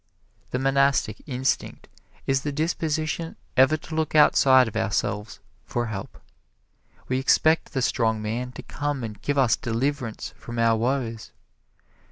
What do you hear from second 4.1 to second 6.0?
outside of ourselves for